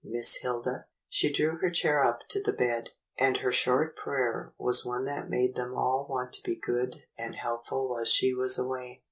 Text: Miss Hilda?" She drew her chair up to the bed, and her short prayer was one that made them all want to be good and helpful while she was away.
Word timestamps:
Miss 0.03 0.37
Hilda?" 0.37 0.87
She 1.09 1.31
drew 1.31 1.57
her 1.57 1.69
chair 1.69 2.03
up 2.03 2.23
to 2.29 2.41
the 2.41 2.53
bed, 2.53 2.89
and 3.19 3.37
her 3.37 3.51
short 3.51 3.95
prayer 3.95 4.51
was 4.57 4.83
one 4.83 5.05
that 5.05 5.29
made 5.29 5.53
them 5.53 5.75
all 5.75 6.07
want 6.09 6.33
to 6.33 6.43
be 6.43 6.55
good 6.55 7.03
and 7.19 7.35
helpful 7.35 7.87
while 7.87 8.05
she 8.05 8.33
was 8.33 8.57
away. 8.57 8.99